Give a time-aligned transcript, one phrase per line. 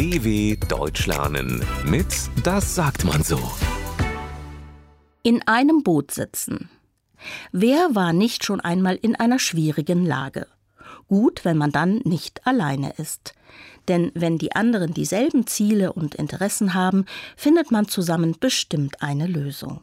[0.00, 2.06] DW Deutsch lernen mit
[2.42, 3.38] Das sagt man so.
[5.22, 6.70] In einem Boot sitzen.
[7.52, 10.46] Wer war nicht schon einmal in einer schwierigen Lage?
[11.06, 13.34] Gut, wenn man dann nicht alleine ist.
[13.88, 17.04] Denn wenn die anderen dieselben Ziele und Interessen haben,
[17.36, 19.82] findet man zusammen bestimmt eine Lösung.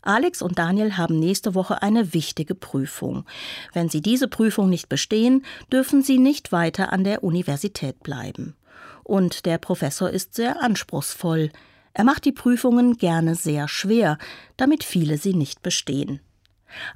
[0.00, 3.26] Alex und Daniel haben nächste Woche eine wichtige Prüfung.
[3.74, 8.56] Wenn sie diese Prüfung nicht bestehen, dürfen sie nicht weiter an der Universität bleiben.
[9.04, 11.50] Und der Professor ist sehr anspruchsvoll.
[11.94, 14.18] Er macht die Prüfungen gerne sehr schwer,
[14.56, 16.20] damit viele sie nicht bestehen.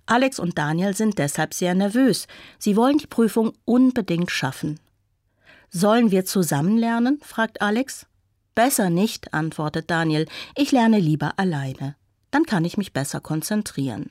[0.07, 2.27] Alex und Daniel sind deshalb sehr nervös.
[2.59, 4.81] Sie wollen die Prüfung unbedingt schaffen.
[5.69, 7.21] Sollen wir zusammen lernen?
[7.23, 8.07] fragt Alex.
[8.55, 10.27] Besser nicht, antwortet Daniel.
[10.55, 11.97] Ich lerne lieber alleine
[12.37, 14.11] dann kann ich mich besser konzentrieren.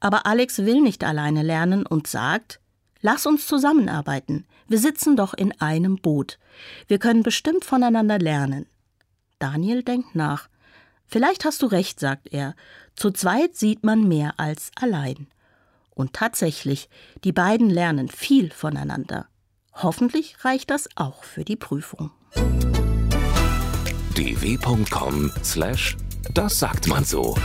[0.00, 2.58] Aber Alex will nicht alleine lernen und sagt,
[3.00, 4.46] Lass uns zusammenarbeiten.
[4.66, 6.38] Wir sitzen doch in einem Boot.
[6.86, 8.66] Wir können bestimmt voneinander lernen.
[9.38, 10.48] Daniel denkt nach.
[11.06, 12.54] Vielleicht hast du recht, sagt er.
[12.96, 15.28] Zu zweit sieht man mehr als allein.
[15.94, 16.88] Und tatsächlich,
[17.24, 19.26] die beiden lernen viel voneinander.
[19.72, 22.10] Hoffentlich reicht das auch für die Prüfung.
[24.16, 25.96] dw.com slash
[26.34, 27.36] das sagt man so.